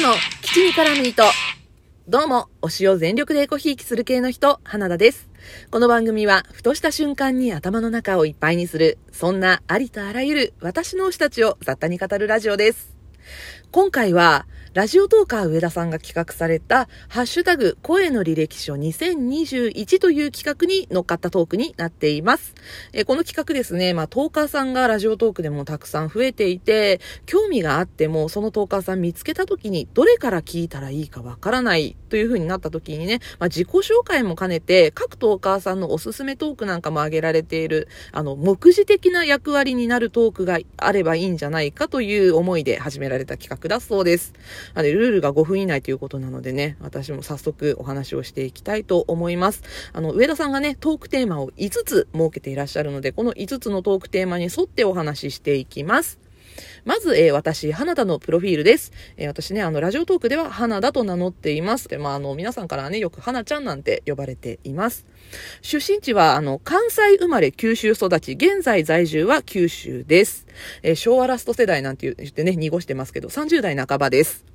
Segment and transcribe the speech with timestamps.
[0.00, 1.22] 田の基地に絡む人。
[2.08, 5.28] どうも、推しを全力でエコひいきする系の人、花田です。
[5.70, 12.96] この番組は、ふとした瞬間に頭の中をいっぱいにする、そんなありとあらゆる私の推したちを雑多に語るラジオです。
[13.72, 22.54] 今回は、ラジオトーカー上田さんが企画された、ハッシュタグ、声の履歴書2021という企画に乗っかったトークになっています。
[22.92, 44.32] えこの企画ですね、まあ、トーカーさんがラジオトークでもたくさん増えていて、興味があっても、そのトーカーさん見つけた時に、どれから聞いたらいいかわからないという風になった時にね、まあ、自己紹介も兼ねて、各トーカーさんのおすすめトークなんかも挙げられている、あの、目次的な役割になるトークがあればいいんじゃないかという思いで始められた企画画だそうです。
[44.74, 49.62] あのルールが5分以内ということなのでね、私も早速お話をしていきたいと思います。
[49.92, 56.29] あの、上田さんがね、トークテーマを5つ設けていらっしゃるので、この5つのトークテーマに沿ってお話ししていきます。
[56.84, 58.92] まず、えー、私、花田のプロフィールです。
[59.16, 61.88] えー、私ね、あの、ラジオトークでは花田と名乗っています。
[61.88, 65.06] で、まあ、あの、皆さんからね、よく花ちゃんなんて呼ばれています。
[65.62, 70.46] 出身地は、あの、関西生まれ、九州育ち、現在在住は九州です。
[70.82, 74.49] えー、昭和ラスト世代なんて言ってね、濁してますけど、30代半ばです。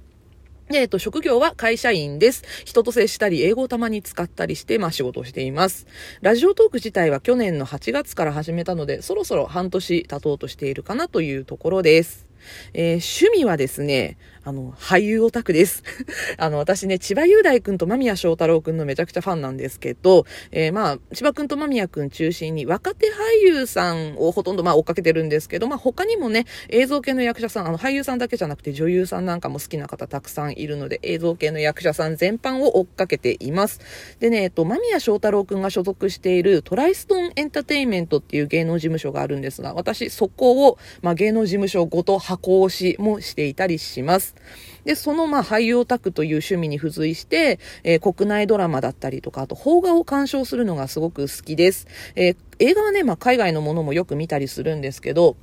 [0.73, 2.43] えっ、と、職業は会社員です。
[2.65, 5.85] 人と接したり、英語をたまに使ったりして、まあ仕事をしています。
[6.21, 12.24] ラジオトーク自体は去年の8月から始めたので、そろそろ半年経とうとしているかなというところです。
[12.73, 15.81] えー、趣味はですね、あの、俳優オタクです。
[16.37, 23.11] あの、私ね、千葉雄大くんと間宮祥太郎くんのめちゃくちゃファンなんですけど、えー、まあ、千葉くんと間宮くん中心に若手俳
[23.43, 33.79] 優さんをほとんどまあ追っかけてるんですけど、まあ他にもね、映像系の役者さん、あの、俳優さんだけじゃなくて女優さんなんかも好きな方たくさんいるので、映像系の役者さん全般を追っかけています。
[34.19, 44.35] でね、えっと、間宮祥太郎くんが所属しているトライストーンエンターテインメントっていう芸能事務所があるんですが、私そこを、まあ芸能事務所ごと箱押しもしていたりします。
[44.83, 51.87] で、そのまあ俳優オタクという趣味に付随して、えー、国内ドラマだったりとか、あと邦画を鑑賞するのがすごく好きです。
[52.15, 55.37] えー、映画はね、まあ海外のものもよく見たりするんですけど、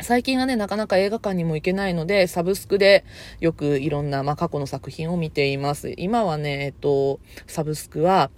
[0.00, 3.04] 最近はね、なかなか映画館にも行けないので、サブスクで
[3.40, 5.92] よくいろんな、まあ、過去の作品を見ています。
[5.96, 7.18] 今はね、えっと、
[7.48, 8.30] サブスクは、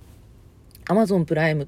[0.86, 1.66] アマゾンプライム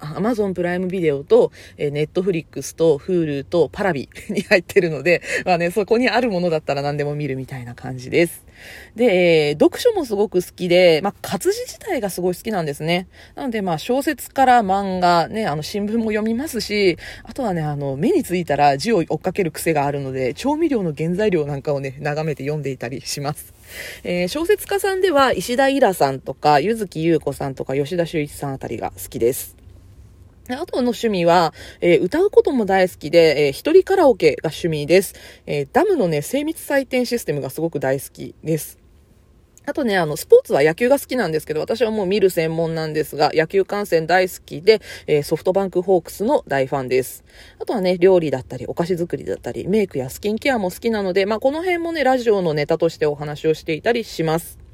[0.00, 8.44] アマゾンプライムビデオと、えー、ネットフリックスと、フールと、パラビに入ってるので、まあね、そこにあるものだったら何でも見るみたいな感じです。
[8.96, 13.08] で、えー、読書もすごく好きで、まあ、活字自体がすごい好きなんですね。
[13.34, 23.54] なので、まあ、小説から漫画、ね、あの、新聞も読みますし、あとはね、あの、目についたら字を追っかける癖があるので、調味料の原材料なんかをね、眺めて読んでいたりします。
[24.04, 29.57] えー、小説家さんでは、石田イラさんとか、柚木優子さんとか、吉田修一さんあたりが好きです。
[30.50, 35.14] あとの趣味は、えー、歌うことも大好きで、えー、一人カラオケが趣味です。
[35.46, 38.78] えー、ダムのね、精密採点システムがすごく大好きです。
[39.68, 47.22] あとね、あの、スポーツは野球が好きなんですけど、私はもう見る専門なんですが、野球観戦大好きで、えー、ソフトバンクホークスの大ファンです。
[47.60, 54.67] あとはね、料理だったり、お菓子作りだったり、メイクやスキンケアも好きなので、まあ、この辺もね、ラジオのネタとしてお話をしていたりします。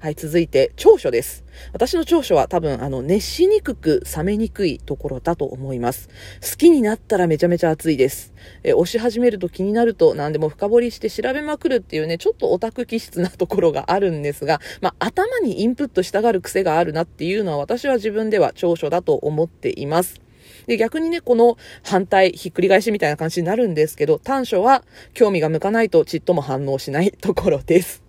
[0.00, 1.44] はい、続いて、長所です。
[1.72, 6.08] 私の長所は多分、あの、熱しにくく冷めにくいところだと思います。
[6.42, 8.32] 好きになったらめちゃめちゃ熱いです。
[8.62, 20.20] え、押し始めると気になると何でも深掘りして調べまくるっていうね、ちょっとオタク気質なところがあるんですが、まあ、頭にインプットしたがる癖があるなっていうのは私は自分では長所だと思っています。
[20.66, 28.07] で、逆にね、この反対、ひっくり返しみたいな感じになるんですけど、短所は興味が向かないとちっとも反応しないところです。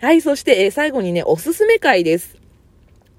[0.00, 2.43] はい、そして、え、最後にね、おすすめ会です。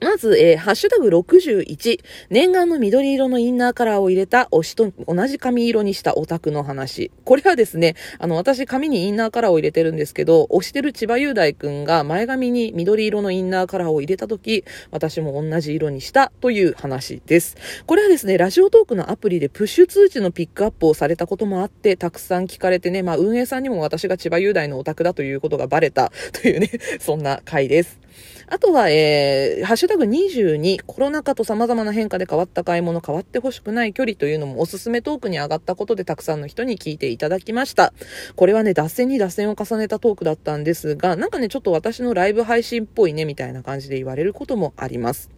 [0.05, 1.99] まず、えー、ハッシュタグ61、
[2.29, 7.09] 念願の緑色のインナーカラーを入れた推しと同じ髪色にしたオタクの話。
[7.23, 17.57] これはですね、あの、私髪にインナーカラーを入れてるんですけど、推してる千葉雄大くんが前髪に緑色のインナーカラーを入れた時、私も同じ色にしたという話です。
[17.87, 26.69] これはですね、ラジオトークのアプリでプッシュ通知のピックアップをされたこともあって、たくさん聞かれてね、まあ運営さんにも私が千葉雄大のオタクだということがバレたというね、
[26.99, 27.99] そんな回です。
[28.47, 37.91] あとは、えー、ハッシュタグ22、コロナ禍と様々な変化で変わった買い物、変わってほしくない距離というのもおすすめトークに上がったことでたくさんの人に聞いていただきました。
[38.35, 45.34] これはね、脱線に脱線を重ねたトークだったんですが、なんかね、ちょっと私のライブ配信っぽいね、みたいな感じで言われることもあります。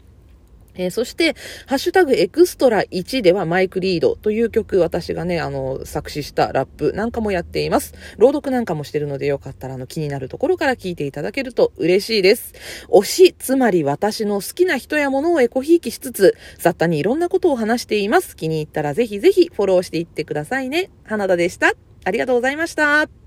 [0.78, 1.36] えー、そして、
[1.66, 7.94] ハッシュタグエクストラ1ではマイクリードという曲、私がね、あの、作詞したラップなんかもやっています。
[8.18, 12.54] 朗読なんかもしてるのでよかったら、あの、気になるところから聞いていただけると嬉しいです。
[12.90, 18.36] 推し、つまり私の好きな人や物をエコひいきしつつ、雑多にいろんなことを話しています。
[18.36, 20.92] 気に入ったらぜひぜひフォローしていってくださいね。
[21.04, 21.74] 花田でした。
[22.04, 23.27] ありがとうございました。